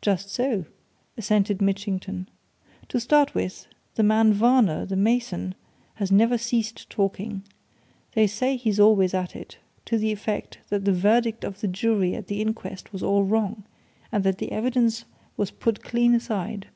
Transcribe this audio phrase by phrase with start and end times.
[0.00, 0.66] "Just so,"
[1.16, 2.28] assented Mitchington.
[2.90, 3.66] "To start with,
[3.96, 5.56] that man Varner, the mason,
[5.94, 7.42] has never ceased talking.
[8.12, 12.14] They say he's always at it to the effect that the verdict of the jury
[12.14, 13.64] at the inquest was all wrong,
[14.12, 15.06] and that his evidence
[15.36, 16.68] was put clean aside.